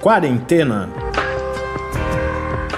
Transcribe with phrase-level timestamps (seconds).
[0.00, 0.88] Quarentena.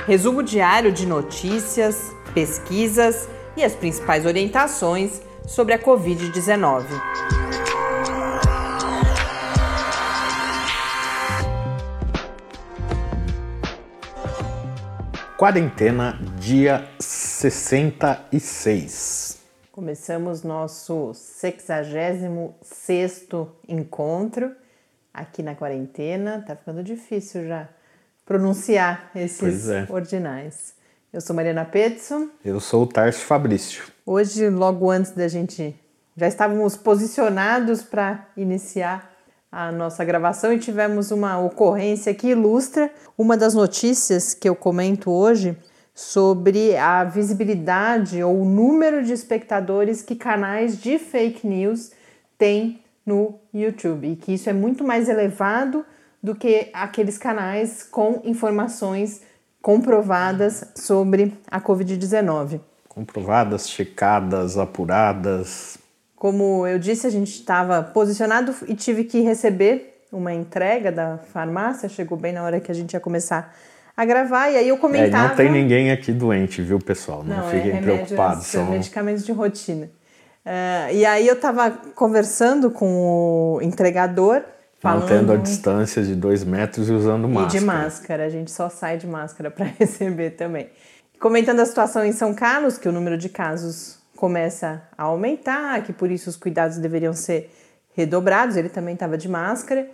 [0.09, 6.85] Resumo diário de notícias, pesquisas e as principais orientações sobre a Covid-19.
[15.37, 19.39] Quarentena, dia 66.
[19.71, 23.29] Começamos nosso 66
[23.69, 24.61] encontro
[25.13, 26.45] aqui na quarentena.
[26.47, 27.69] Tá ficando difícil já
[28.25, 29.87] pronunciar esses é.
[29.89, 30.75] ordinais.
[31.13, 32.29] Eu sou Mariana Petson.
[32.45, 33.85] Eu sou o Tarso Fabrício.
[34.07, 35.79] Hoje, logo antes da gente.
[36.17, 39.13] Já estávamos posicionados para iniciar
[39.51, 45.11] a nossa gravação e tivemos uma ocorrência que ilustra uma das notícias que eu comento
[45.11, 45.57] hoje
[45.95, 51.93] sobre a visibilidade ou o número de espectadores que canais de fake news
[52.39, 55.85] têm no YouTube e que isso é muito mais elevado
[56.23, 59.23] do que aqueles canais com informações
[59.61, 62.61] comprovadas sobre a Covid-19.
[62.89, 65.79] Comprovadas, checadas, apuradas,
[66.23, 71.89] como eu disse, a gente estava posicionado e tive que receber uma entrega da farmácia,
[71.89, 73.53] chegou bem na hora que a gente ia começar
[73.97, 75.25] a gravar, e aí eu comentava...
[75.25, 77.25] É, não tem ninguém aqui doente, viu, pessoal?
[77.25, 78.47] Não, não é fiquem é preocupados.
[78.47, 79.91] São medicamentos de rotina.
[80.45, 84.43] Uh, e aí eu estava conversando com o entregador,
[84.83, 85.03] Falando...
[85.03, 87.57] Mantendo a distância de dois metros e usando máscara.
[87.57, 90.71] E de máscara, a gente só sai de máscara para receber também.
[91.21, 95.93] Comentando a situação em São Carlos, que o número de casos começa a aumentar, que
[95.93, 97.49] por isso os cuidados deveriam ser
[97.95, 98.57] redobrados.
[98.57, 99.89] Ele também estava de máscara.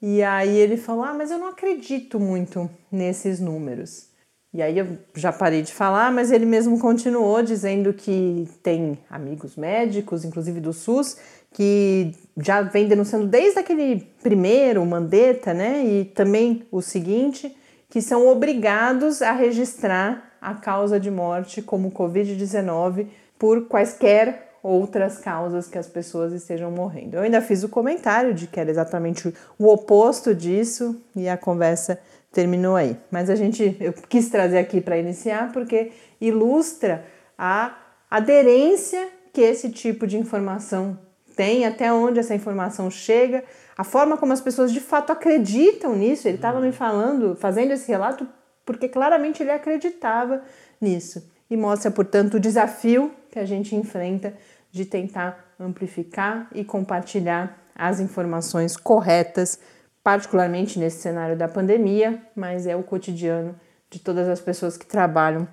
[0.00, 4.09] E aí ele falou: Ah, mas eu não acredito muito nesses números.
[4.52, 9.54] E aí eu já parei de falar, mas ele mesmo continuou dizendo que tem amigos
[9.54, 11.16] médicos, inclusive do SUS,
[11.52, 15.84] que já vem denunciando desde aquele primeiro, Mandetta, né?
[15.84, 17.56] E também o seguinte,
[17.88, 23.06] que são obrigados a registrar a causa de morte como Covid-19
[23.38, 27.16] por quaisquer outras causas que as pessoas estejam morrendo.
[27.16, 31.98] Eu ainda fiz o comentário de que era exatamente o oposto disso e a conversa
[32.32, 32.96] terminou aí.
[33.10, 37.04] Mas a gente eu quis trazer aqui para iniciar porque ilustra
[37.36, 37.76] a
[38.10, 40.98] aderência que esse tipo de informação
[41.36, 43.44] tem, até onde essa informação chega,
[43.76, 46.28] a forma como as pessoas de fato acreditam nisso.
[46.28, 48.26] Ele estava me falando, fazendo esse relato
[48.64, 50.42] porque claramente ele acreditava
[50.80, 54.34] nisso e mostra, portanto, o desafio que a gente enfrenta
[54.70, 59.58] de tentar amplificar e compartilhar as informações corretas,
[60.02, 63.54] particularmente nesse cenário da pandemia, mas é o cotidiano
[63.90, 65.46] de todas as pessoas que trabalham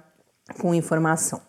[0.60, 1.42] com informação.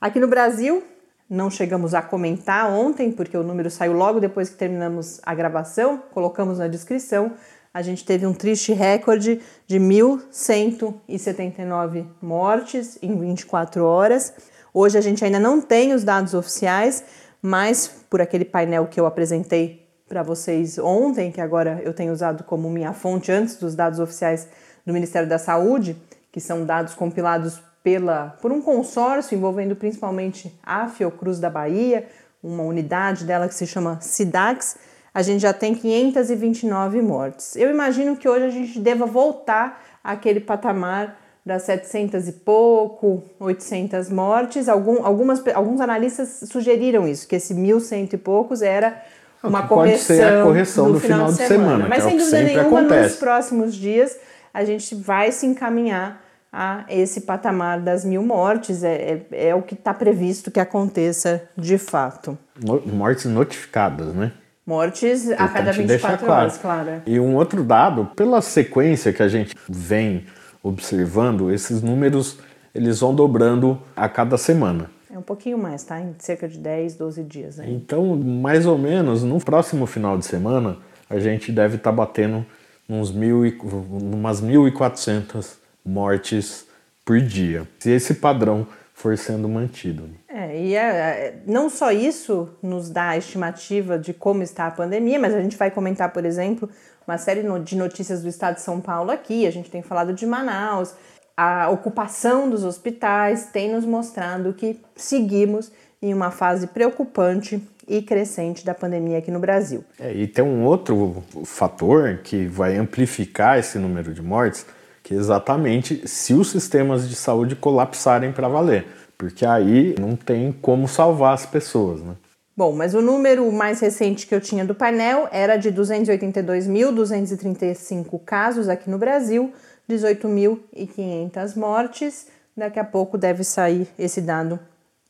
[0.00, 0.82] Aqui no Brasil,
[1.28, 6.02] não chegamos a comentar ontem, porque o número saiu logo depois que terminamos a gravação,
[6.12, 7.32] colocamos na descrição,
[7.74, 14.32] a gente teve um triste recorde de 1.179 mortes em 24 horas.
[14.72, 17.02] Hoje a gente ainda não tem os dados oficiais,
[17.42, 22.44] mas por aquele painel que eu apresentei para vocês ontem, que agora eu tenho usado
[22.44, 24.48] como minha fonte antes dos dados oficiais
[24.84, 25.96] do Ministério da Saúde,
[26.30, 32.06] que são dados compilados pela, por um consórcio envolvendo principalmente a Fiocruz da Bahia,
[32.42, 34.76] uma unidade dela que se chama SIDAX
[35.14, 37.54] a gente já tem 529 mortes.
[37.54, 41.16] Eu imagino que hoje a gente deva voltar àquele patamar
[41.46, 44.68] das 700 e pouco, 800 mortes.
[44.68, 49.00] Algum, algumas, alguns analistas sugeriram isso, que esse 1.100 e poucos era
[49.48, 51.48] uma correção, pode ser a correção do final, de semana.
[51.48, 53.10] semana Mas é sem dúvida nenhuma, acontece.
[53.10, 54.16] nos próximos dias
[54.52, 56.22] a gente vai se encaminhar
[56.52, 58.84] a esse patamar das mil mortes.
[58.84, 62.38] É, é, é o que está previsto que aconteça de fato.
[62.86, 64.32] Mortes notificadas, né?
[64.64, 66.42] Mortes a cada 24 claro.
[66.42, 67.02] horas, claro.
[67.04, 70.24] E um outro dado, pela sequência que a gente vem
[70.62, 72.38] observando, esses números
[72.74, 74.90] eles vão dobrando a cada semana.
[75.14, 76.00] É um pouquinho mais, tá?
[76.00, 77.56] Em cerca de 10, 12 dias.
[77.58, 77.66] Né?
[77.68, 80.76] Então, mais ou menos, no próximo final de semana,
[81.08, 82.44] a gente deve estar tá batendo
[82.88, 85.54] uns mil e, umas 1.400
[85.86, 86.66] mortes
[87.04, 87.64] por dia.
[87.78, 90.10] Se esse padrão for sendo mantido.
[90.28, 94.70] É, e é, é, não só isso nos dá a estimativa de como está a
[94.72, 96.68] pandemia, mas a gente vai comentar, por exemplo,
[97.06, 100.26] uma série de notícias do estado de São Paulo aqui, a gente tem falado de
[100.26, 100.94] Manaus,
[101.36, 108.64] a ocupação dos hospitais tem nos mostrado que seguimos em uma fase preocupante e crescente
[108.64, 109.84] da pandemia aqui no Brasil.
[109.98, 114.64] É, e tem um outro fator que vai amplificar esse número de mortes,
[115.02, 118.86] que é exatamente se os sistemas de saúde colapsarem para valer,
[119.18, 122.14] porque aí não tem como salvar as pessoas, né?
[122.56, 128.68] Bom, mas o número mais recente que eu tinha do painel era de 282.235 casos
[128.68, 129.52] aqui no Brasil,
[129.88, 132.26] 18.500 mortes.
[132.56, 134.58] Daqui a pouco deve sair esse dado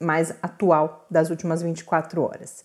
[0.00, 2.64] mais atual das últimas 24 horas.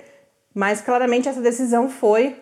[0.53, 2.35] mas claramente essa decisão foi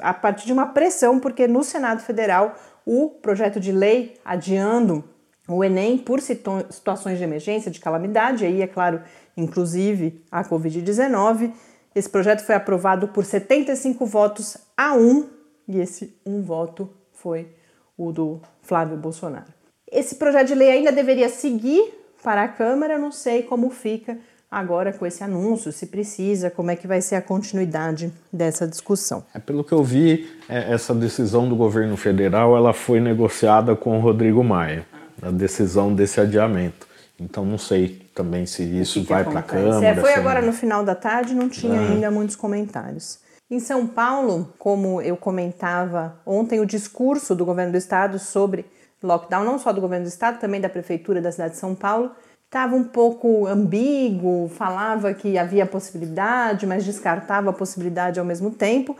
[0.00, 2.54] a partir de uma pressão, porque no Senado Federal
[2.84, 5.04] o projeto de lei adiando
[5.48, 9.00] o Enem por situações de emergência, de calamidade, aí é claro,
[9.36, 11.52] inclusive a Covid-19.
[11.94, 15.26] Esse projeto foi aprovado por 75 votos a 1
[15.66, 17.48] e esse um voto foi
[17.96, 19.52] o do Flávio Bolsonaro.
[19.90, 24.18] Esse projeto de lei ainda deveria seguir para a Câmara, não sei como fica
[24.50, 29.24] agora com esse anúncio, se precisa, como é que vai ser a continuidade dessa discussão.
[29.34, 33.98] É, pelo que eu vi, é, essa decisão do governo federal ela foi negociada com
[33.98, 34.86] o Rodrigo Maia
[35.22, 36.86] a decisão desse adiamento.
[37.20, 39.84] Então não sei também se isso vai para a Câmara.
[39.84, 43.18] É, foi agora no final da tarde, não tinha ainda muitos comentários.
[43.50, 48.66] Em São Paulo, como eu comentava ontem, o discurso do governo do estado sobre
[49.02, 52.10] lockdown, não só do governo do estado, também da prefeitura da cidade de São Paulo,
[52.44, 58.96] estava um pouco ambíguo, falava que havia possibilidade, mas descartava a possibilidade ao mesmo tempo.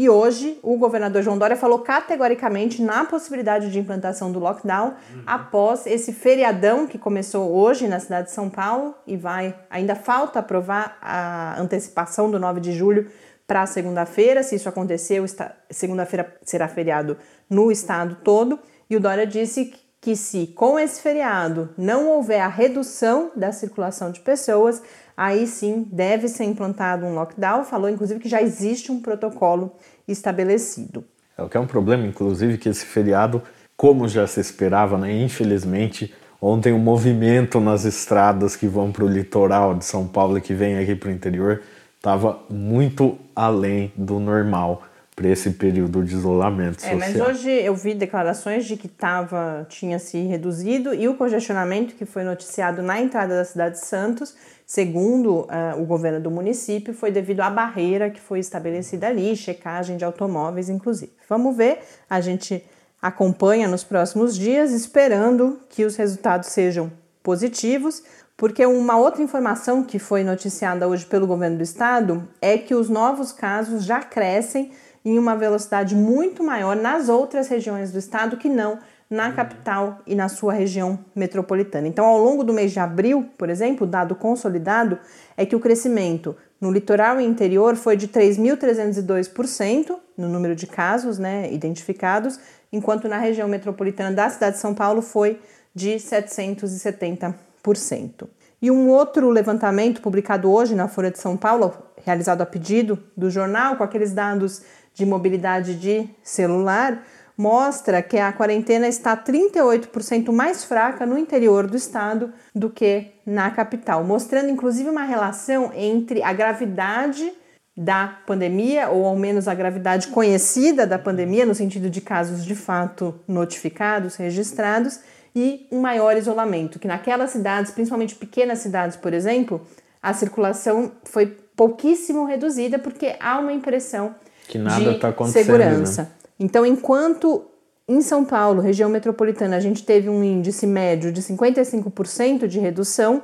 [0.00, 5.22] E hoje o governador João Dória falou categoricamente na possibilidade de implantação do lockdown uhum.
[5.26, 10.38] após esse feriadão que começou hoje na cidade de São Paulo e vai ainda falta
[10.38, 13.10] aprovar a antecipação do 9 de julho
[13.46, 14.42] para segunda-feira.
[14.42, 15.22] Se isso acontecer,
[15.68, 17.18] segunda-feira será feriado
[17.50, 18.58] no estado todo.
[18.88, 19.70] E o Dória disse
[20.00, 24.80] que se com esse feriado não houver a redução da circulação de pessoas,
[25.20, 27.62] aí sim deve ser implantado um lockdown.
[27.62, 29.72] Falou inclusive que já existe um protocolo
[30.08, 31.04] estabelecido.
[31.36, 33.42] É o que é um problema, inclusive, que esse feriado,
[33.76, 39.08] como já se esperava, né, infelizmente, ontem o movimento nas estradas que vão para o
[39.08, 41.60] litoral de São Paulo e que vem aqui para o interior
[41.96, 44.82] estava muito além do normal
[45.20, 49.98] para esse período de isolamento é, Mas hoje eu vi declarações de que tava, tinha
[49.98, 54.34] se reduzido e o congestionamento que foi noticiado na entrada da cidade de Santos,
[54.64, 59.98] segundo uh, o governo do município, foi devido à barreira que foi estabelecida ali, checagem
[59.98, 61.12] de automóveis, inclusive.
[61.28, 62.64] Vamos ver, a gente
[63.02, 66.90] acompanha nos próximos dias, esperando que os resultados sejam
[67.22, 68.02] positivos.
[68.38, 72.88] Porque uma outra informação que foi noticiada hoje pelo governo do estado é que os
[72.88, 74.70] novos casos já crescem
[75.04, 78.78] em uma velocidade muito maior nas outras regiões do estado que não
[79.10, 81.88] na capital e na sua região metropolitana.
[81.88, 84.96] Então, ao longo do mês de abril, por exemplo, dado consolidado
[85.36, 91.18] é que o crescimento no litoral e interior foi de 3.302% no número de casos
[91.18, 92.38] né, identificados,
[92.72, 95.40] enquanto na região metropolitana da cidade de São Paulo foi
[95.74, 98.28] de 770%.
[98.62, 101.72] E um outro levantamento publicado hoje na Folha de São Paulo,
[102.04, 104.62] realizado a pedido do jornal, com aqueles dados
[104.94, 107.02] de mobilidade de celular,
[107.36, 113.50] mostra que a quarentena está 38% mais fraca no interior do estado do que na
[113.50, 117.32] capital, mostrando inclusive uma relação entre a gravidade
[117.74, 122.54] da pandemia, ou ao menos a gravidade conhecida da pandemia, no sentido de casos de
[122.54, 125.00] fato notificados, registrados,
[125.34, 129.66] e um maior isolamento, que naquelas cidades, principalmente pequenas cidades, por exemplo,
[130.02, 134.14] a circulação foi pouquíssimo reduzida porque há uma impressão
[134.50, 136.02] que nada de tá acontecendo, segurança.
[136.02, 136.08] Né?
[136.40, 137.44] Então, enquanto
[137.86, 143.22] em São Paulo, região metropolitana, a gente teve um índice médio de 55% de redução,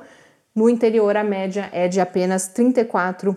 [0.55, 3.35] no interior a média é de apenas 34%.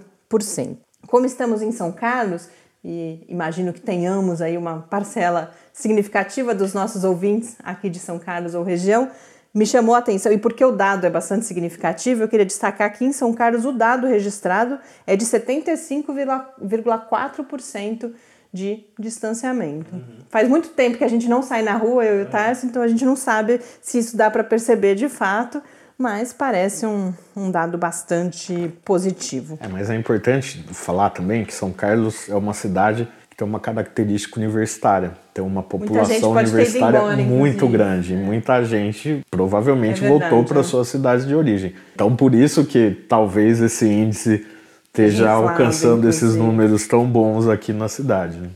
[1.09, 2.49] Como estamos em São Carlos,
[2.85, 8.55] e imagino que tenhamos aí uma parcela significativa dos nossos ouvintes aqui de São Carlos
[8.55, 9.11] ou região,
[9.53, 13.05] me chamou a atenção, e porque o dado é bastante significativo, eu queria destacar que
[13.05, 18.13] em São Carlos o dado registrado é de 75,4%
[18.53, 19.95] de distanciamento.
[19.95, 20.19] Uhum.
[20.29, 22.83] Faz muito tempo que a gente não sai na rua, eu e o Tarso, então
[22.83, 25.63] a gente não sabe se isso dá para perceber de fato,
[25.97, 29.59] mas parece um, um dado bastante positivo.
[29.61, 33.07] É, mas é importante falar também que São Carlos é uma cidade
[33.41, 38.17] tem uma característica universitária, tem uma população universitária muito grande, é.
[38.19, 40.63] muita gente provavelmente é verdade, voltou para é.
[40.63, 41.75] suas cidades de origem.
[41.95, 44.47] Então por isso que talvez esse índice
[44.85, 48.37] esteja alcançando esses números tão bons aqui na cidade.
[48.37, 48.51] Né?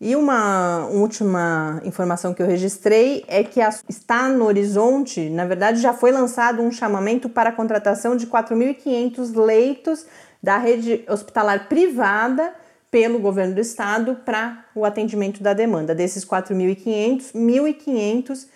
[0.00, 5.92] E uma última informação que eu registrei é que está no horizonte, na verdade já
[5.92, 10.06] foi lançado um chamamento para a contratação de 4.500 leitos
[10.42, 12.54] da rede hospitalar privada
[12.90, 15.94] pelo governo do estado para o atendimento da demanda.
[15.94, 18.46] Desses 4.500, 1.500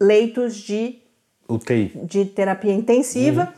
[0.00, 0.98] leitos de
[1.48, 3.52] UTI, de terapia intensiva uhum.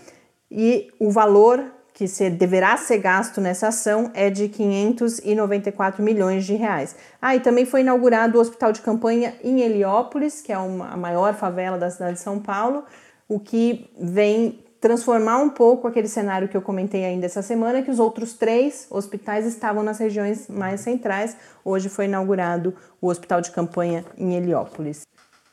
[0.51, 1.63] e o valor
[1.93, 6.97] que se, deverá ser gasto nessa ação é de 594 milhões de reais.
[7.21, 10.97] Ah, e também foi inaugurado o hospital de campanha em Heliópolis, que é uma, a
[10.97, 12.85] maior favela da cidade de São Paulo,
[13.29, 17.91] o que vem transformar um pouco aquele cenário que eu comentei ainda essa semana, que
[17.91, 21.37] os outros três hospitais estavam nas regiões mais centrais.
[21.65, 25.03] Hoje foi inaugurado o hospital de campanha em Heliópolis.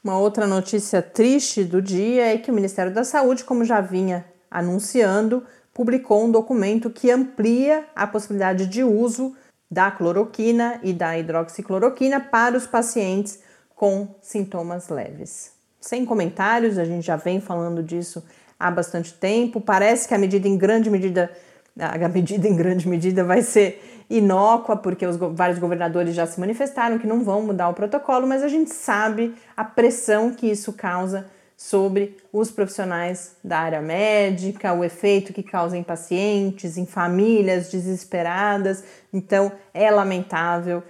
[0.04, 4.26] Uma outra notícia triste do dia é que o Ministério da Saúde, como já vinha
[4.50, 5.44] anunciando,
[5.76, 9.36] publicou um documento que amplia a possibilidade de uso
[9.70, 13.40] da cloroquina e da hidroxicloroquina para os pacientes
[13.76, 15.52] com sintomas leves.
[15.80, 18.24] Sem comentários, a gente já vem falando disso
[18.60, 19.62] há bastante tempo.
[19.62, 21.32] Parece que a medida em grande medida,
[21.80, 26.98] a medida em grande medida vai ser inócua, porque os vários governadores já se manifestaram
[26.98, 31.28] que não vão mudar o protocolo, mas a gente sabe a pressão que isso causa
[31.56, 38.84] sobre os profissionais da área médica, o efeito que causa em pacientes, em famílias desesperadas.
[39.12, 40.82] Então, é lamentável,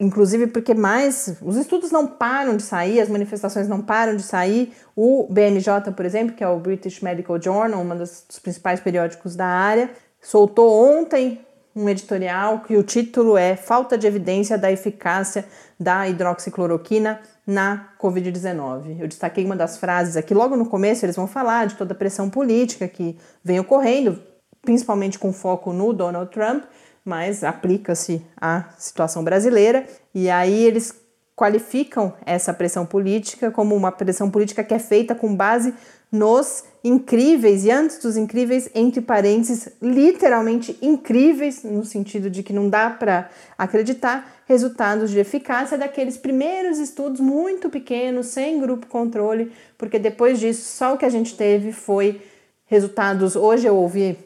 [0.00, 4.72] inclusive porque mais os estudos não param de sair, as manifestações não param de sair.
[4.94, 9.46] O BMJ, por exemplo, que é o British Medical Journal, um dos principais periódicos da
[9.46, 9.90] área,
[10.20, 11.40] soltou ontem
[11.74, 15.44] um editorial que o título é Falta de evidência da eficácia
[15.78, 19.00] da hidroxicloroquina na Covid-19.
[19.00, 21.96] Eu destaquei uma das frases aqui, logo no começo eles vão falar de toda a
[21.96, 24.20] pressão política que vem ocorrendo,
[24.60, 26.64] principalmente com foco no Donald Trump,
[27.04, 30.94] mas aplica-se à situação brasileira, e aí eles
[31.36, 35.72] qualificam essa pressão política como uma pressão política que é feita com base
[36.10, 42.68] nos incríveis e antes dos incríveis, entre parênteses, literalmente incríveis, no sentido de que não
[42.68, 49.98] dá para acreditar, resultados de eficácia daqueles primeiros estudos muito pequenos, sem grupo controle, porque
[49.98, 52.20] depois disso só o que a gente teve foi
[52.64, 53.36] resultados.
[53.36, 54.18] Hoje eu ouvi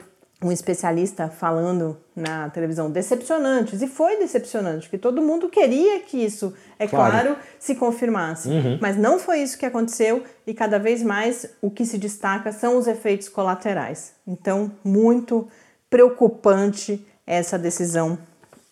[0.43, 6.53] um especialista falando na televisão decepcionantes e foi decepcionante porque todo mundo queria que isso
[6.79, 8.49] é claro, claro se confirmasse.
[8.49, 8.79] Uhum.
[8.81, 12.77] mas não foi isso que aconteceu e cada vez mais o que se destaca são
[12.77, 14.15] os efeitos colaterais.
[14.27, 15.49] Então muito
[15.89, 18.19] preocupante essa decisão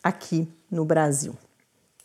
[0.03, 1.35] aqui no Brasil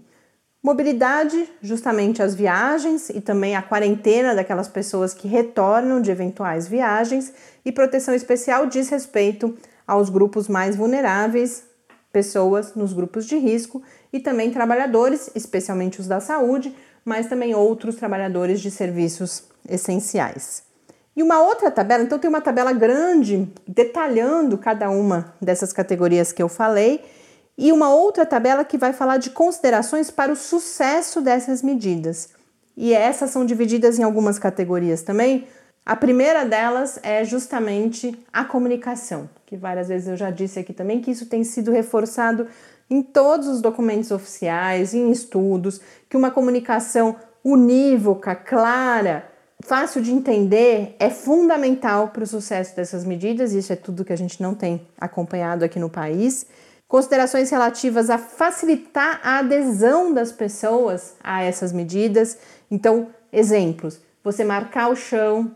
[0.63, 7.33] Mobilidade, justamente as viagens e também a quarentena daquelas pessoas que retornam de eventuais viagens,
[7.65, 11.65] e proteção especial diz respeito aos grupos mais vulneráveis,
[12.13, 13.81] pessoas nos grupos de risco
[14.13, 20.63] e também trabalhadores, especialmente os da saúde, mas também outros trabalhadores de serviços essenciais.
[21.15, 26.41] E uma outra tabela, então tem uma tabela grande detalhando cada uma dessas categorias que
[26.41, 27.03] eu falei,
[27.57, 32.29] e uma outra tabela que vai falar de considerações para o sucesso dessas medidas.
[32.75, 35.47] E essas são divididas em algumas categorias também,
[35.85, 41.01] a primeira delas é justamente a comunicação, que várias vezes eu já disse aqui também
[41.01, 42.47] que isso tem sido reforçado
[42.89, 49.29] em todos os documentos oficiais, em estudos, que uma comunicação unívoca, clara,
[49.61, 54.17] fácil de entender é fundamental para o sucesso dessas medidas, isso é tudo que a
[54.17, 56.45] gente não tem acompanhado aqui no país.
[56.87, 62.37] Considerações relativas a facilitar a adesão das pessoas a essas medidas.
[62.69, 65.51] Então, exemplos: você marcar o chão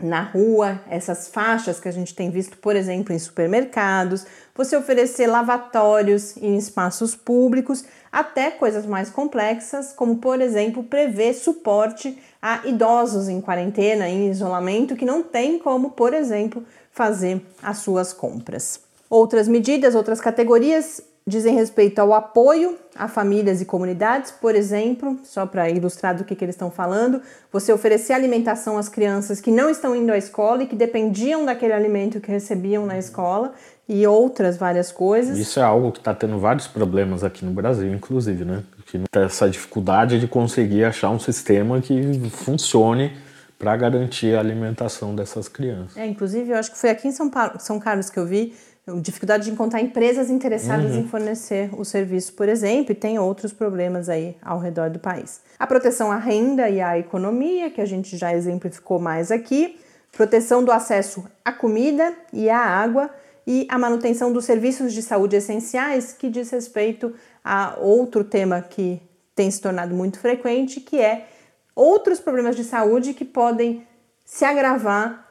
[0.00, 4.24] na rua, essas faixas que a gente tem visto, por exemplo, em supermercados,
[4.58, 12.18] você oferecer lavatórios em espaços públicos, até coisas mais complexas, como por exemplo, prever suporte
[12.42, 18.12] a idosos em quarentena, em isolamento, que não tem como, por exemplo, fazer as suas
[18.12, 18.80] compras.
[19.08, 25.46] Outras medidas, outras categorias dizem respeito ao apoio a famílias e comunidades, por exemplo, só
[25.46, 29.70] para ilustrar do que, que eles estão falando, você oferecer alimentação às crianças que não
[29.70, 33.52] estão indo à escola e que dependiam daquele alimento que recebiam na escola
[33.88, 35.38] e outras várias coisas.
[35.38, 38.62] Isso é algo que está tendo vários problemas aqui no Brasil, inclusive, né?
[38.84, 43.16] Que tem essa dificuldade de conseguir achar um sistema que funcione
[43.58, 45.96] para garantir a alimentação dessas crianças.
[45.96, 48.54] É, inclusive, eu acho que foi aqui em São, Paulo, São Carlos que eu vi
[49.02, 51.00] dificuldade de encontrar empresas interessadas uhum.
[51.00, 55.40] em fornecer o serviço, por exemplo, e tem outros problemas aí ao redor do país.
[55.58, 59.78] A proteção à renda e à economia, que a gente já exemplificou mais aqui,
[60.10, 63.10] proteção do acesso à comida e à água
[63.50, 69.00] e a manutenção dos serviços de saúde essenciais, que diz respeito a outro tema que
[69.34, 71.26] tem se tornado muito frequente, que é
[71.74, 73.86] outros problemas de saúde que podem
[74.22, 75.26] se agravar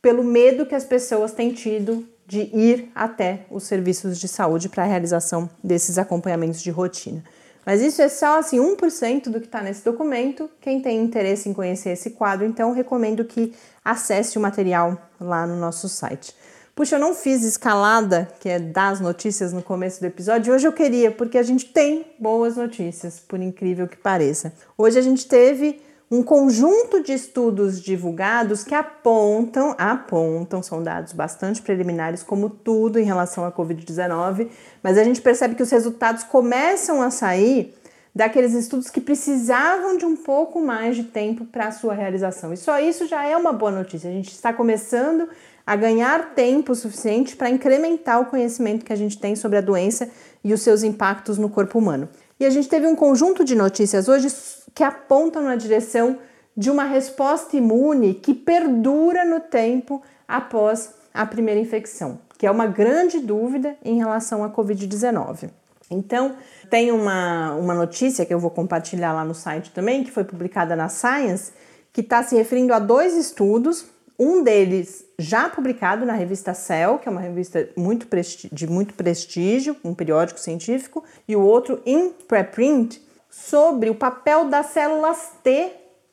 [0.00, 4.84] pelo medo que as pessoas têm tido de ir até os serviços de saúde para
[4.84, 7.22] a realização desses acompanhamentos de rotina.
[7.66, 10.48] Mas isso é só assim 1% do que está nesse documento.
[10.58, 13.52] Quem tem interesse em conhecer esse quadro, então recomendo que
[13.84, 16.34] acesse o material lá no nosso site.
[16.78, 20.54] Puxa, eu não fiz escalada, que é das notícias no começo do episódio.
[20.54, 24.52] Hoje eu queria, porque a gente tem boas notícias, por incrível que pareça.
[24.78, 31.60] Hoje a gente teve um conjunto de estudos divulgados que apontam, apontam, são dados bastante
[31.60, 34.46] preliminares, como tudo em relação à Covid-19,
[34.80, 37.74] mas a gente percebe que os resultados começam a sair
[38.14, 42.52] daqueles estudos que precisavam de um pouco mais de tempo para a sua realização.
[42.52, 44.08] E só isso já é uma boa notícia.
[44.08, 45.28] A gente está começando
[45.68, 50.08] a ganhar tempo suficiente para incrementar o conhecimento que a gente tem sobre a doença
[50.42, 52.08] e os seus impactos no corpo humano.
[52.40, 54.28] E a gente teve um conjunto de notícias hoje
[54.74, 56.20] que apontam na direção
[56.56, 62.66] de uma resposta imune que perdura no tempo após a primeira infecção, que é uma
[62.66, 65.50] grande dúvida em relação à Covid-19.
[65.90, 66.36] Então,
[66.70, 70.74] tem uma, uma notícia que eu vou compartilhar lá no site também, que foi publicada
[70.74, 71.52] na Science,
[71.92, 73.84] que está se referindo a dois estudos,
[74.18, 78.06] um deles já publicado na revista Cell, que é uma revista muito
[78.52, 83.00] de muito prestígio, um periódico científico, e o outro em preprint,
[83.30, 85.70] sobre o papel das células T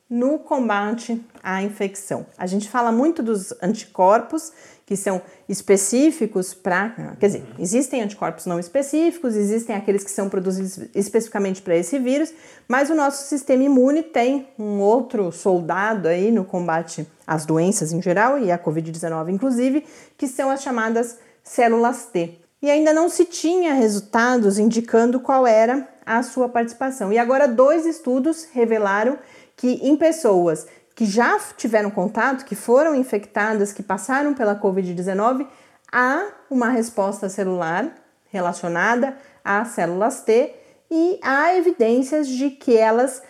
[0.08, 2.26] no combate à infecção.
[2.38, 4.52] A gente fala muito dos anticorpos
[4.86, 7.16] que são específicos para.
[7.18, 12.32] Quer dizer, existem anticorpos não específicos, existem aqueles que são produzidos especificamente para esse vírus,
[12.68, 18.00] mas o nosso sistema imune tem um outro soldado aí no combate às doenças em
[18.00, 19.84] geral, e a Covid-19 inclusive,
[20.16, 22.38] que são as chamadas células T.
[22.62, 27.12] E ainda não se tinha resultados indicando qual era a sua participação.
[27.12, 29.18] E agora, dois estudos revelaram
[29.56, 35.46] que em pessoas que já tiveram contato, que foram infectadas, que passaram pela Covid-19,
[35.92, 37.94] há uma resposta celular
[38.28, 40.54] relacionada às células T
[40.90, 43.22] e há evidências de que elas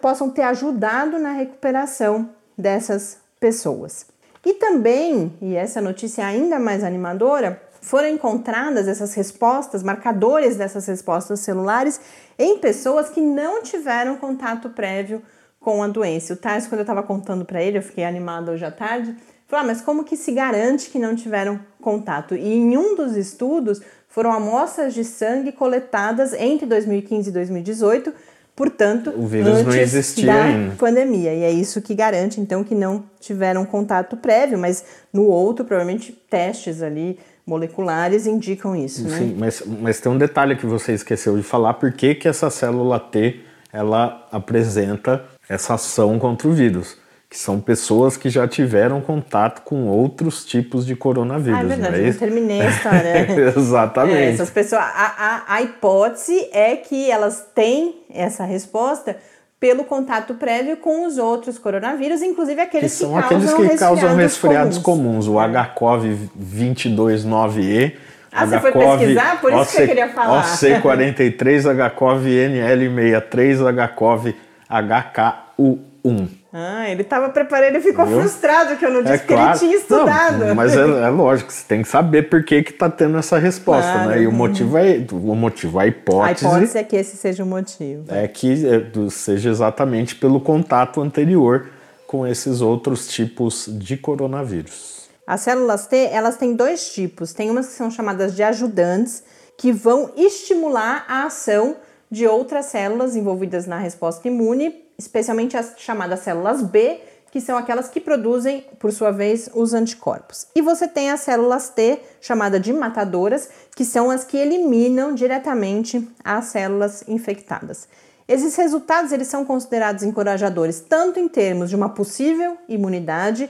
[0.00, 4.06] possam ter ajudado na recuperação dessas pessoas.
[4.44, 10.86] E também, e essa notícia é ainda mais animadora, foram encontradas essas respostas, marcadores dessas
[10.86, 12.00] respostas celulares
[12.38, 15.22] em pessoas que não tiveram contato prévio
[15.62, 16.34] com a doença.
[16.34, 19.14] O Tarso, quando eu estava contando para ele, eu fiquei animada hoje à tarde,
[19.46, 22.34] falou: ah, mas como que se garante que não tiveram contato?
[22.34, 28.12] E em um dos estudos foram amostras de sangue coletadas entre 2015 e 2018,
[28.54, 30.74] portanto, o vírus antes não existia da ainda.
[30.76, 31.32] pandemia.
[31.32, 36.12] E é isso que garante, então, que não tiveram contato prévio, mas no outro, provavelmente,
[36.28, 39.02] testes ali moleculares indicam isso.
[39.08, 39.18] Né?
[39.18, 42.50] Sim, mas, mas tem um detalhe que você esqueceu de falar, por que, que essa
[42.50, 43.40] célula T
[43.72, 46.96] ela apresenta essa ação contra o vírus,
[47.28, 51.58] que são pessoas que já tiveram contato com outros tipos de coronavírus.
[51.58, 53.26] Ah, é verdade, não é eu terminei a história.
[53.56, 54.18] Exatamente.
[54.18, 59.16] É, essas pessoas, a, a, a hipótese é que elas têm essa resposta
[59.58, 64.16] pelo contato prévio com os outros coronavírus, inclusive aqueles que, são que aqueles que causam
[64.16, 67.94] resfriados comuns, comuns o HCOV 229E.
[68.32, 69.40] Ah, você foi pesquisar?
[69.40, 70.42] Por isso OC, que eu queria falar.
[70.42, 74.34] OC43, HCOV NL63, HCOV
[74.72, 76.28] HKU1.
[76.54, 78.20] Ah, ele estava preparando, ele ficou Viu?
[78.20, 79.50] frustrado que eu não disse é que claro.
[79.50, 80.44] ele tinha estudado.
[80.44, 83.90] Não, mas é, é, lógico, você tem que saber por que está tendo essa resposta,
[83.90, 84.10] claro.
[84.10, 84.22] né?
[84.22, 86.44] E o motivo é o motivo, a hipótese.
[86.44, 88.04] A hipótese é que esse seja o motivo.
[88.08, 91.68] É que é, seja exatamente pelo contato anterior
[92.06, 95.08] com esses outros tipos de coronavírus.
[95.26, 97.32] As células T, elas têm dois tipos.
[97.32, 99.24] Tem umas que são chamadas de ajudantes,
[99.56, 101.76] que vão estimular a ação
[102.12, 107.88] de outras células envolvidas na resposta imune, especialmente as chamadas células B, que são aquelas
[107.88, 110.46] que produzem, por sua vez, os anticorpos.
[110.54, 116.06] E você tem as células T, chamadas de matadoras, que são as que eliminam diretamente
[116.22, 117.88] as células infectadas.
[118.28, 123.48] Esses resultados eles são considerados encorajadores tanto em termos de uma possível imunidade,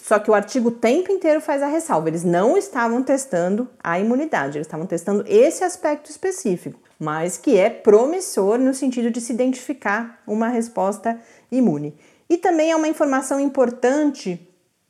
[0.00, 3.98] só que o artigo o tempo inteiro faz a ressalva, eles não estavam testando a
[3.98, 9.32] imunidade, eles estavam testando esse aspecto específico mas que é promissor no sentido de se
[9.32, 11.18] identificar uma resposta
[11.50, 11.94] imune.
[12.28, 14.48] E também é uma informação importante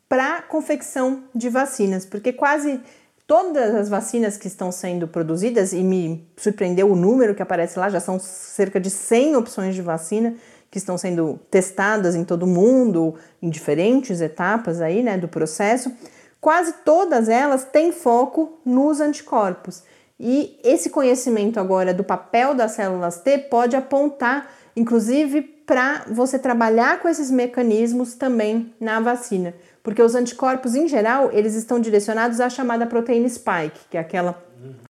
[0.08, 2.80] para a confecção de vacinas, porque quase
[3.26, 7.88] todas as vacinas que estão sendo produzidas, e me surpreendeu o número que aparece lá,
[7.88, 10.34] já são cerca de 100 opções de vacina
[10.70, 15.92] que estão sendo testadas em todo o mundo, em diferentes etapas aí, né, do processo.
[16.40, 19.82] Quase todas elas têm foco nos anticorpos.
[20.18, 27.00] E esse conhecimento agora do papel das células T pode apontar, inclusive, para você trabalhar
[27.00, 32.50] com esses mecanismos também na vacina, porque os anticorpos em geral eles estão direcionados à
[32.50, 34.42] chamada proteína spike, que é aquela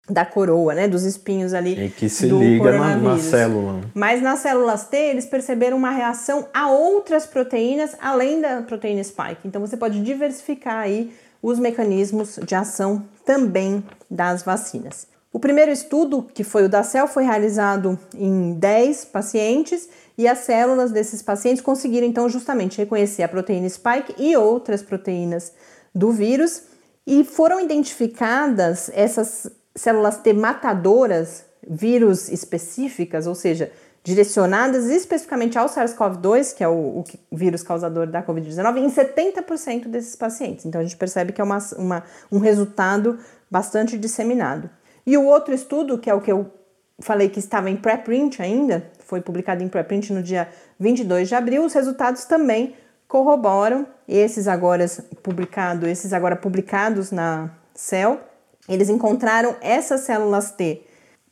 [0.09, 3.81] da coroa, né, dos espinhos ali e que se liga na, na, célula.
[3.93, 9.41] Mas nas células T eles perceberam uma reação a outras proteínas além da proteína spike.
[9.45, 15.07] Então você pode diversificar aí os mecanismos de ação também das vacinas.
[15.31, 20.39] O primeiro estudo, que foi o da CEL, foi realizado em 10 pacientes e as
[20.39, 25.53] células desses pacientes conseguiram então justamente reconhecer a proteína spike e outras proteínas
[25.93, 26.63] do vírus
[27.05, 33.71] e foram identificadas essas células T matadoras, vírus específicas, ou seja,
[34.03, 40.15] direcionadas especificamente ao SARS-CoV-2, que é o, o, vírus causador da Covid-19, em 70% desses
[40.15, 40.65] pacientes.
[40.65, 43.19] Então a gente percebe que é uma, uma, um resultado
[43.51, 44.69] bastante disseminado.
[45.05, 46.51] E o outro estudo, que é o que eu
[46.99, 51.65] falei que estava em preprint ainda, foi publicado em preprint no dia 22 de abril,
[51.65, 52.75] os resultados também
[53.07, 54.85] corroboram esses agora
[55.23, 58.19] publicados, esses agora publicados na Cell,
[58.67, 60.83] eles encontraram essas células T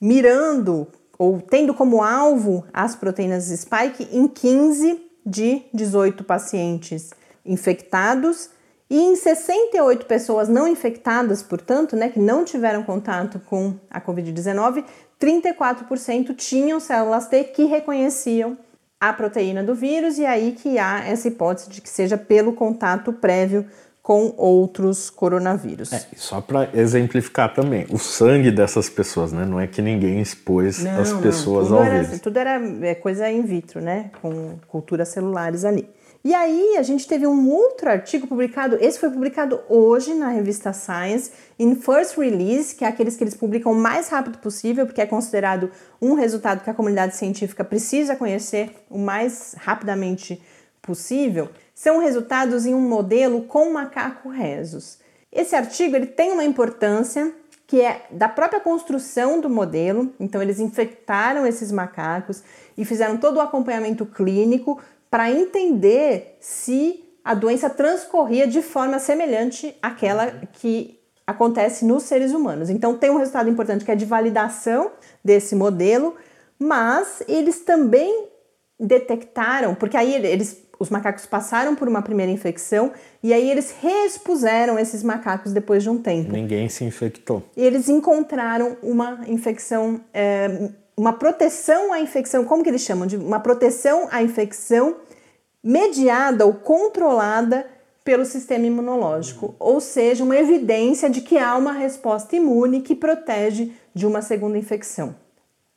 [0.02, 7.12] mirando ou tendo como alvo as proteínas spike em 15 de 18 pacientes
[7.46, 8.50] infectados
[8.90, 14.86] e em 68 pessoas não infectadas, portanto, né, que não tiveram contato com a Covid-19,
[15.20, 18.58] 34% tinham células T que reconheciam
[19.00, 23.14] a proteína do vírus e aí que há essa hipótese de que seja pelo contato
[23.14, 23.68] prévio
[24.08, 25.91] com outros coronavírus.
[25.91, 29.43] É, só para exemplificar também, o sangue dessas pessoas, né?
[29.43, 32.22] Não é que ninguém expôs não, as pessoas não, ao era, vírus.
[32.22, 34.10] Tudo era é, coisa in vitro, né?
[34.22, 35.89] Com culturas celulares ali.
[36.24, 40.72] E aí a gente teve um outro artigo publicado, esse foi publicado hoje na revista
[40.72, 45.02] Science, in first release, que é aqueles que eles publicam o mais rápido possível, porque
[45.02, 45.70] é considerado
[46.02, 50.57] um resultado que a comunidade científica precisa conhecer o mais rapidamente possível.
[51.73, 55.00] São resultados em um modelo com macaco rezos.
[55.32, 57.34] Esse artigo ele tem uma importância
[57.67, 60.13] que é da própria construção do modelo.
[60.19, 62.41] Então, eles infectaram esses macacos
[62.78, 69.76] e fizeram todo o acompanhamento clínico para entender se a doença transcorria de forma semelhante
[69.82, 72.69] àquela que acontece nos seres humanos.
[72.69, 76.15] Então, tem um resultado importante que é de validação desse modelo,
[76.58, 78.30] mas eles também
[78.80, 82.92] detectaram, porque aí eles, os macacos passaram por uma primeira infecção
[83.24, 86.32] e aí eles reexpuseram esses macacos depois de um tempo.
[86.32, 87.44] Ninguém se infectou.
[87.56, 90.02] E eles encontraram uma infecção.
[90.13, 93.06] É, uma proteção à infecção, como que eles chamam?
[93.06, 94.96] De uma proteção à infecção
[95.63, 97.68] mediada ou controlada
[98.04, 103.74] pelo sistema imunológico, ou seja, uma evidência de que há uma resposta imune que protege
[103.94, 105.13] de uma segunda infecção.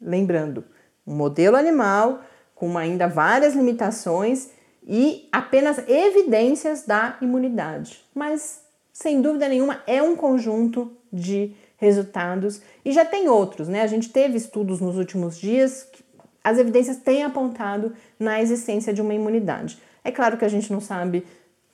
[0.01, 0.65] Lembrando,
[1.05, 2.21] um modelo animal
[2.55, 4.51] com ainda várias limitações
[4.93, 8.61] e apenas evidências da imunidade, mas
[8.93, 12.61] sem dúvida nenhuma é um conjunto de resultados.
[12.85, 13.83] E já tem outros, né?
[13.83, 16.03] A gente teve estudos nos últimos dias que
[16.43, 19.79] as evidências têm apontado na existência de uma imunidade.
[20.03, 21.25] É claro que a gente não sabe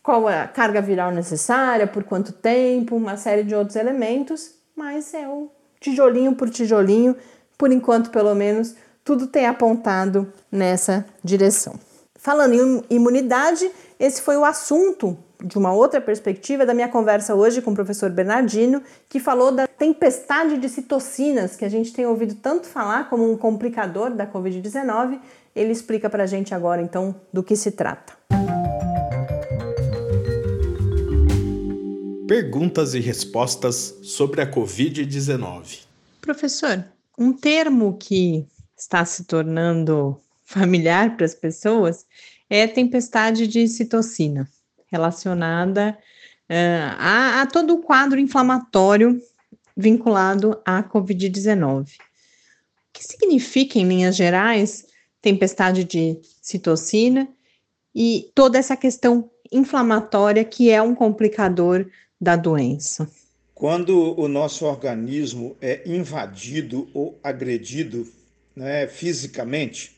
[0.02, 5.14] qual é a carga viral necessária, por quanto tempo, uma série de outros elementos, mas
[5.14, 5.50] é o
[5.80, 7.16] tijolinho por tijolinho,
[7.56, 11.80] por enquanto, pelo menos, tudo tem apontado nessa direção.
[12.26, 17.62] Falando em imunidade, esse foi o assunto de uma outra perspectiva da minha conversa hoje
[17.62, 22.34] com o professor Bernardino, que falou da tempestade de citocinas, que a gente tem ouvido
[22.34, 25.20] tanto falar como um complicador da Covid-19.
[25.54, 28.14] Ele explica para a gente agora, então, do que se trata.
[32.26, 35.84] Perguntas e respostas sobre a Covid-19.
[36.22, 36.84] Professor,
[37.16, 42.06] um termo que está se tornando familiar para as pessoas
[42.48, 44.48] é tempestade de citocina
[44.86, 45.98] relacionada
[46.48, 49.20] uh, a, a todo o quadro inflamatório
[49.76, 51.82] vinculado à Covid-19.
[51.82, 51.88] O
[52.92, 54.86] que significa, em linhas gerais,
[55.20, 57.28] tempestade de citocina
[57.94, 61.86] e toda essa questão inflamatória que é um complicador
[62.20, 63.10] da doença?
[63.52, 68.06] Quando o nosso organismo é invadido ou agredido
[68.54, 69.95] né, fisicamente,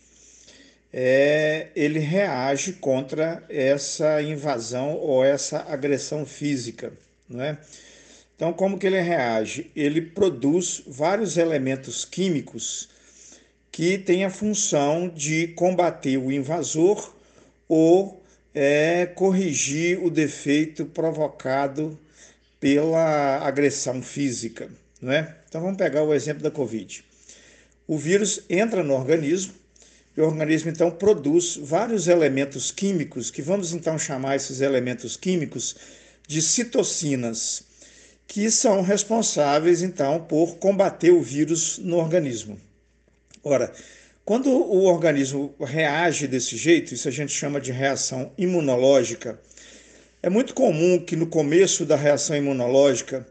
[0.92, 6.92] é, ele reage contra essa invasão ou essa agressão física,
[7.28, 7.58] não é?
[8.34, 9.70] Então, como que ele reage?
[9.74, 12.88] Ele produz vários elementos químicos
[13.70, 17.14] que têm a função de combater o invasor
[17.68, 18.22] ou
[18.54, 21.98] é, corrigir o defeito provocado
[22.60, 24.70] pela agressão física,
[25.02, 25.36] não é?
[25.48, 27.04] Então, vamos pegar o exemplo da Covid.
[27.86, 29.54] O vírus entra no organismo
[30.20, 35.76] o organismo então produz vários elementos químicos, que vamos então chamar esses elementos químicos
[36.26, 37.62] de citocinas,
[38.26, 42.58] que são responsáveis então por combater o vírus no organismo.
[43.44, 43.72] Ora,
[44.24, 49.40] quando o organismo reage desse jeito, isso a gente chama de reação imunológica.
[50.22, 53.26] É muito comum que no começo da reação imunológica,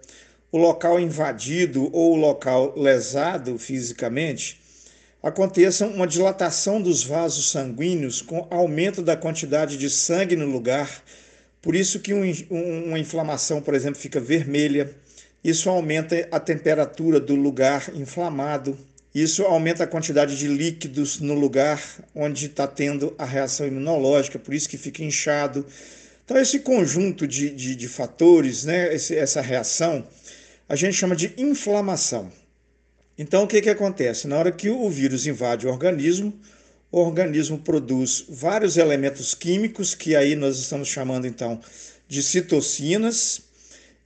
[0.51, 4.59] o local invadido ou o local lesado fisicamente
[5.21, 11.03] aconteça uma dilatação dos vasos sanguíneos com aumento da quantidade de sangue no lugar.
[11.61, 12.31] Por isso que um,
[12.85, 14.89] uma inflamação, por exemplo, fica vermelha.
[15.43, 18.77] Isso aumenta a temperatura do lugar inflamado.
[19.13, 21.81] Isso aumenta a quantidade de líquidos no lugar
[22.13, 25.65] onde está tendo a reação imunológica, por isso que fica inchado.
[26.23, 30.05] Então, esse conjunto de, de, de fatores, né, esse, essa reação,
[30.69, 32.31] a gente chama de inflamação.
[33.17, 34.27] Então, o que, que acontece?
[34.27, 36.31] Na hora que o vírus invade o organismo,
[36.91, 41.59] o organismo produz vários elementos químicos, que aí nós estamos chamando então
[42.07, 43.41] de citocinas,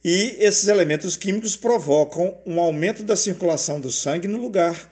[0.03, 4.89] e esses elementos químicos provocam um aumento da circulação do sangue no lugar,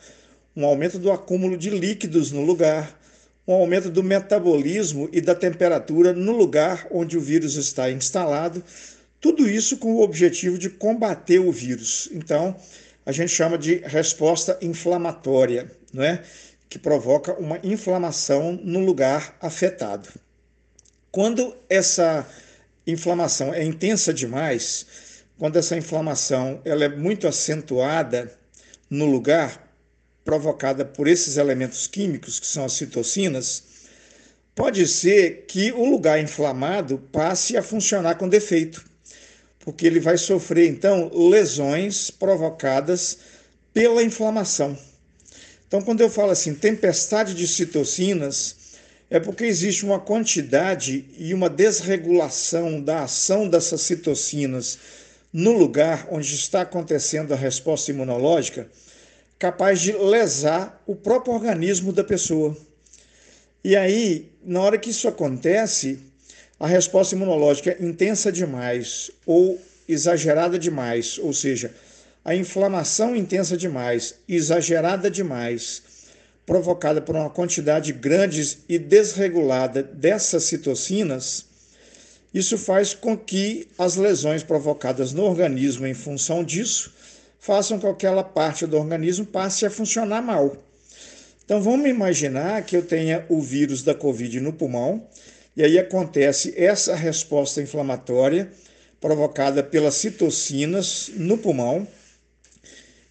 [0.55, 2.99] um aumento do acúmulo de líquidos no lugar,
[3.47, 8.61] um aumento do metabolismo e da temperatura no lugar onde o vírus está instalado,
[9.19, 12.09] tudo isso com o objetivo de combater o vírus.
[12.11, 12.55] Então,
[13.09, 16.21] a gente chama de resposta inflamatória, não é?
[16.69, 20.07] que provoca uma inflamação no lugar afetado.
[21.11, 22.23] Quando essa
[22.85, 24.85] inflamação é intensa demais,
[25.39, 28.31] quando essa inflamação ela é muito acentuada
[28.87, 29.67] no lugar
[30.23, 33.63] provocada por esses elementos químicos que são as citocinas,
[34.53, 38.85] pode ser que o lugar inflamado passe a funcionar com defeito,
[39.69, 43.19] porque ele vai sofrer então lesões provocadas
[43.71, 44.75] pela inflamação.
[45.67, 48.55] Então, quando eu falo assim, tempestade de citocinas,
[49.11, 54.79] é porque existe uma quantidade e uma desregulação da ação dessas citocinas
[55.31, 58.67] no lugar onde está acontecendo a resposta imunológica,
[59.37, 62.57] capaz de lesar o próprio organismo da pessoa.
[63.63, 65.99] E aí, na hora que isso acontece,
[66.59, 71.73] a resposta imunológica é intensa demais ou exagerada demais, ou seja,
[72.23, 75.81] a inflamação intensa demais, exagerada demais,
[76.45, 81.45] provocada por uma quantidade grande e desregulada dessas citocinas,
[82.33, 86.93] isso faz com que as lesões provocadas no organismo em função disso
[87.39, 90.55] façam com que aquela parte do organismo passe a funcionar mal.
[91.43, 95.07] Então vamos imaginar que eu tenha o vírus da Covid no pulmão,
[95.59, 98.49] e aí acontece essa resposta inflamatória
[99.01, 101.85] provocada pelas citocinas no pulmão,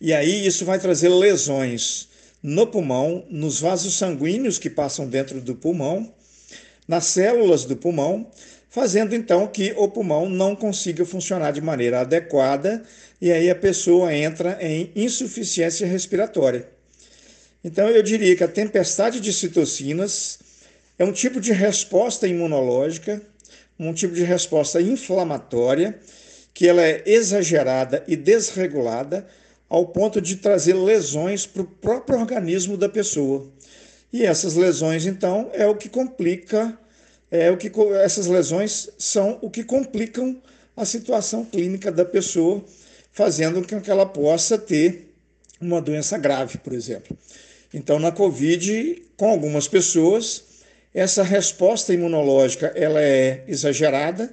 [0.01, 2.09] e aí isso vai trazer lesões
[2.43, 6.11] no pulmão, nos vasos sanguíneos que passam dentro do pulmão,
[6.89, 8.31] nas células do pulmão,
[8.71, 12.83] fazendo então que o pulmão não consiga funcionar de maneira adequada
[13.21, 16.67] e aí a pessoa entra em insuficiência respiratória.
[17.63, 20.48] Então eu diria que a tempestade de citocinas
[20.99, 23.23] é um tipo de resposta imunológica,
[23.79, 25.99] um tipo de resposta inflamatória
[26.53, 29.27] que ela é exagerada e desregulada
[29.69, 33.47] ao ponto de trazer lesões para o próprio organismo da pessoa.
[34.13, 36.77] E essas lesões, então, é o que complica,
[37.31, 37.71] é o que
[38.03, 40.41] essas lesões são o que complicam
[40.77, 42.65] a situação clínica da pessoa,
[43.13, 45.15] fazendo com que ela possa ter
[45.61, 47.17] uma doença grave, por exemplo.
[47.73, 50.43] Então, na COVID, com algumas pessoas,
[50.95, 54.33] essa resposta imunológica ela é exagerada,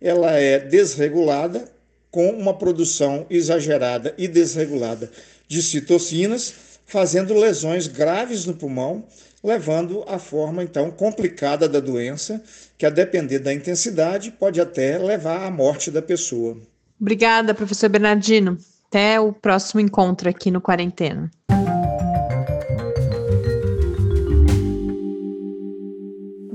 [0.00, 1.64] ela é desregulada,
[2.10, 5.10] com uma produção exagerada e desregulada
[5.46, 6.54] de citocinas,
[6.86, 9.04] fazendo lesões graves no pulmão,
[9.44, 12.42] levando à forma então complicada da doença,
[12.78, 16.56] que a depender da intensidade pode até levar à morte da pessoa.
[16.98, 18.56] Obrigada, professor Bernardino.
[18.88, 21.30] Até o próximo encontro aqui no Quarentena.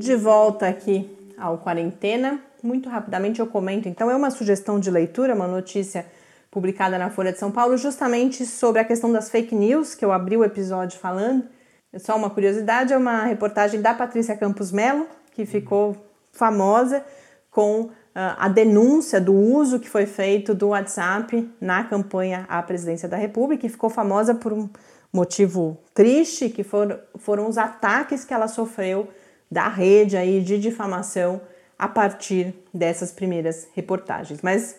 [0.02, 2.40] De volta aqui ao Quarentena.
[2.64, 6.08] Muito rapidamente eu comento, então, é uma sugestão de leitura, uma notícia
[6.50, 10.12] publicada na Folha de São Paulo, justamente sobre a questão das fake news, que eu
[10.12, 11.44] abri o episódio falando.
[11.94, 15.96] É só uma curiosidade, é uma reportagem da Patrícia Campos Melo, que ficou
[16.32, 17.06] famosa
[17.52, 23.08] com uh, a denúncia do uso que foi feito do WhatsApp na campanha à presidência
[23.08, 24.68] da República, e ficou famosa por um
[25.14, 29.08] motivo triste, que foram, foram os ataques que ela sofreu
[29.52, 31.42] da rede aí de difamação
[31.78, 34.42] a partir dessas primeiras reportagens.
[34.42, 34.76] Mas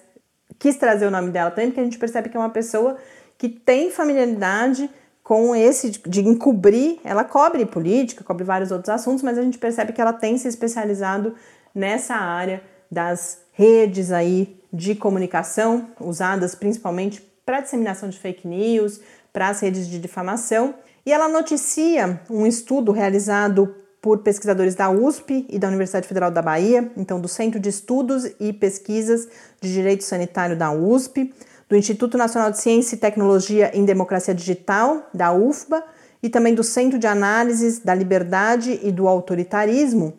[0.58, 2.96] quis trazer o nome dela também porque a gente percebe que é uma pessoa
[3.36, 4.88] que tem familiaridade
[5.22, 9.92] com esse de encobrir, ela cobre política, cobre vários outros assuntos, mas a gente percebe
[9.92, 11.34] que ela tem se especializado
[11.74, 19.00] nessa área das redes aí de comunicação, usadas principalmente para disseminação de fake news,
[19.32, 20.74] para as redes de difamação.
[21.04, 26.42] E ela noticia um estudo realizado por pesquisadores da USP e da Universidade Federal da
[26.42, 29.28] Bahia, então do Centro de Estudos e Pesquisas
[29.60, 31.32] de Direito Sanitário da USP,
[31.68, 35.84] do Instituto Nacional de Ciência e Tecnologia em Democracia Digital, da UFBA,
[36.20, 40.18] e também do Centro de Análises da Liberdade e do Autoritarismo,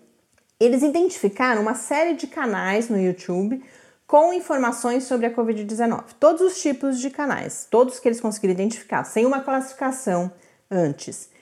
[0.59, 3.61] eles identificaram uma série de canais no YouTube
[4.07, 6.03] com informações sobre a Covid-19.
[6.19, 10.31] Todos os tipos de canais, todos que eles conseguiram identificar, sem uma classificação
[10.69, 11.32] antes.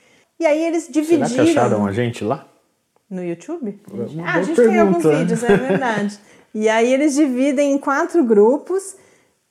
[0.41, 1.27] E aí eles dividiram.
[1.27, 2.47] Será que acharam a gente lá?
[3.07, 3.79] No YouTube?
[4.25, 4.71] ah, a gente pergunta.
[4.71, 6.19] tem alguns vídeos, é verdade.
[6.51, 8.95] e aí eles dividem em quatro grupos.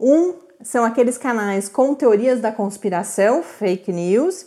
[0.01, 4.47] Um são aqueles canais com teorias da conspiração, fake news.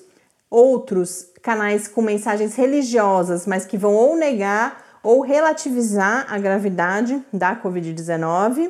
[0.49, 7.55] Outros canais com mensagens religiosas, mas que vão ou negar ou relativizar a gravidade da
[7.55, 8.70] Covid-19.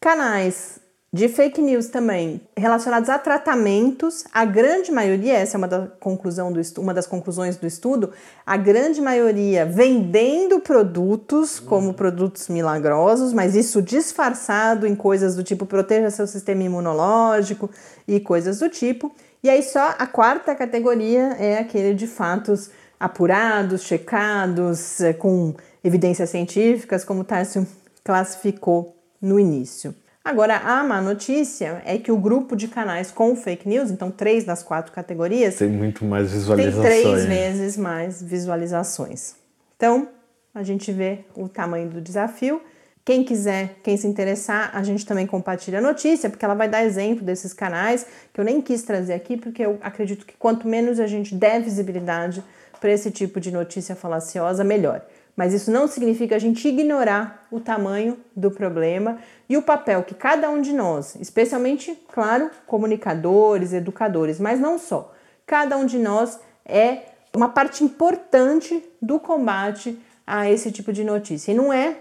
[0.00, 0.78] Canais
[1.12, 6.52] de fake news também relacionados a tratamentos, a grande maioria, essa é uma, da conclusão
[6.52, 8.12] do, uma das conclusões do estudo,
[8.46, 15.66] a grande maioria vendendo produtos como produtos milagrosos, mas isso disfarçado em coisas do tipo
[15.66, 17.68] proteja seu sistema imunológico
[18.06, 19.12] e coisas do tipo.
[19.42, 26.30] E aí só a quarta categoria é aquele de fatos apurados, checados, é, com evidências
[26.30, 27.66] científicas, como o Tarso
[28.04, 29.92] classificou no início.
[30.22, 34.44] Agora, a má notícia é que o grupo de canais com fake news, então três
[34.44, 36.84] das quatro categorias, tem muito mais visualizações.
[36.84, 39.34] Tem três vezes mais visualizações.
[39.76, 40.08] Então,
[40.54, 42.60] a gente vê o tamanho do desafio.
[43.02, 46.84] Quem quiser, quem se interessar, a gente também compartilha a notícia, porque ela vai dar
[46.84, 51.00] exemplo desses canais que eu nem quis trazer aqui, porque eu acredito que quanto menos
[51.00, 52.44] a gente der visibilidade
[52.78, 55.02] para esse tipo de notícia falaciosa, melhor.
[55.40, 59.16] Mas isso não significa a gente ignorar o tamanho do problema
[59.48, 65.14] e o papel que cada um de nós, especialmente, claro, comunicadores, educadores, mas não só,
[65.46, 71.52] cada um de nós é uma parte importante do combate a esse tipo de notícia.
[71.52, 71.96] E não é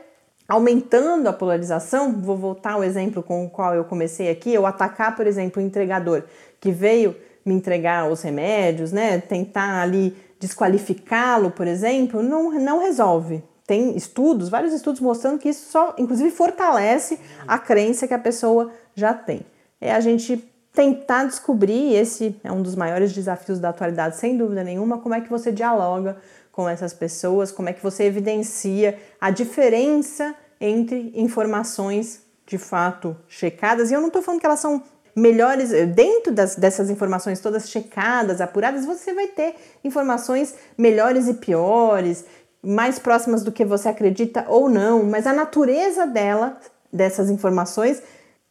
[0.45, 5.15] aumentando a polarização, vou voltar ao exemplo com o qual eu comecei aqui, eu atacar,
[5.15, 6.23] por exemplo, o entregador
[6.59, 7.15] que veio
[7.45, 13.43] me entregar os remédios, né, tentar ali desqualificá-lo, por exemplo, não, não resolve.
[13.67, 18.71] Tem estudos, vários estudos mostrando que isso só, inclusive, fortalece a crença que a pessoa
[18.95, 19.45] já tem.
[19.79, 20.37] É a gente
[20.73, 25.21] tentar descobrir, esse é um dos maiores desafios da atualidade, sem dúvida nenhuma, como é
[25.21, 26.17] que você dialoga
[26.51, 33.91] com essas pessoas, como é que você evidencia a diferença entre informações de fato checadas.
[33.91, 34.81] E eu não estou falando que elas são
[35.19, 41.33] melhores, eh, dentro das, dessas informações todas checadas, apuradas, você vai ter informações melhores e
[41.33, 42.25] piores,
[42.63, 46.57] mais próximas do que você acredita ou não, mas a natureza dela,
[46.91, 48.01] dessas informações,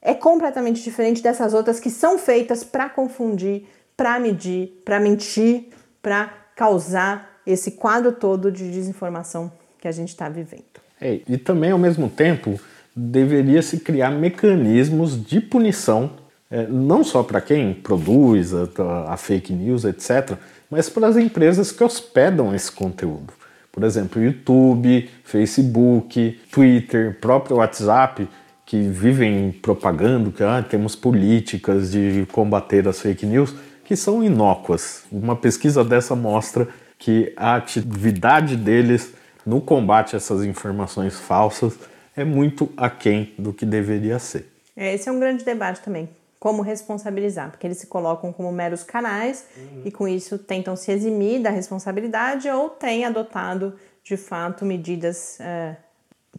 [0.00, 3.66] é completamente diferente dessas outras que são feitas para confundir,
[3.96, 5.68] para medir, para mentir,
[6.00, 9.50] para causar esse quadro todo de desinformação
[9.80, 10.64] que a gente está vivendo.
[11.00, 12.60] É, e também, ao mesmo tempo,
[12.94, 19.52] deveria se criar mecanismos de punição é, não só para quem produz a, a, fake
[19.52, 20.36] news, etc.,
[20.70, 23.32] mas para as empresas que hospedam esse conteúdo.
[23.70, 28.28] Por exemplo, YouTube, Facebook, Twitter, próprio WhatsApp,
[28.64, 35.04] que vivem propagando que ah, temos políticas de combater as fake news que são inócuas.
[35.10, 36.68] Uma pesquisa dessa mostra
[36.98, 39.14] que a atividade deles
[39.46, 41.78] no combate a essas informações falsas
[42.14, 44.46] é muito aquém do que deveria ser.
[44.76, 46.08] É, esse é um grande debate também
[46.38, 49.82] como responsabilizar, porque eles se colocam como meros canais uhum.
[49.84, 53.74] e com isso tentam se eximir da responsabilidade ou têm adotado
[54.04, 55.76] de fato medidas uh,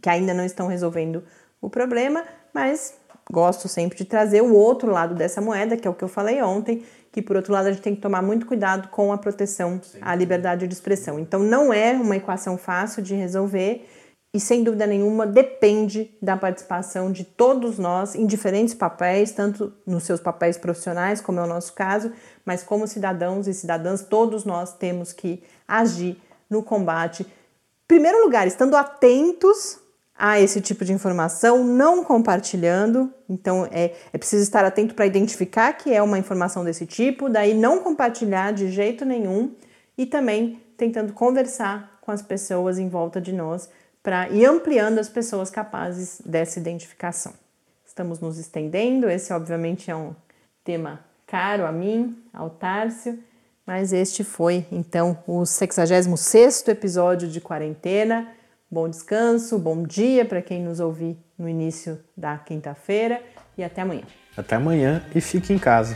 [0.02, 1.24] que ainda não estão resolvendo
[1.62, 2.24] o problema,
[2.54, 2.94] mas
[3.32, 6.42] gosto sempre de trazer o outro lado dessa moeda, que é o que eu falei
[6.42, 9.80] ontem, que por outro lado a gente tem que tomar muito cuidado com a proteção
[9.84, 10.00] Sim.
[10.02, 11.20] à liberdade de expressão.
[11.20, 13.88] Então não é uma equação fácil de resolver
[14.34, 20.04] e sem dúvida nenhuma depende da participação de todos nós em diferentes papéis, tanto nos
[20.04, 22.12] seus papéis profissionais, como é o nosso caso,
[22.46, 26.16] mas como cidadãos e cidadãs, todos nós temos que agir
[26.48, 27.24] no combate.
[27.24, 29.80] Em primeiro lugar, estando atentos
[30.16, 33.12] a esse tipo de informação, não compartilhando.
[33.28, 37.56] Então é, é preciso estar atento para identificar que é uma informação desse tipo, daí
[37.56, 39.56] não compartilhar de jeito nenhum
[39.98, 43.70] e também tentando conversar com as pessoas em volta de nós
[44.10, 47.32] para ir ampliando as pessoas capazes dessa identificação.
[47.86, 50.16] Estamos nos estendendo, esse obviamente é um
[50.64, 53.20] tema caro a mim, ao Tárcio,
[53.68, 58.28] mas este foi então o 66º episódio de quarentena.
[58.72, 63.22] Bom descanso, bom dia para quem nos ouvir no início da quinta-feira
[63.56, 64.06] e até amanhã.
[64.36, 65.96] Até amanhã e fique em casa.